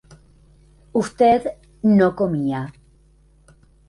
usted 0.93 1.47
no 1.83 2.15
comía 2.15 2.73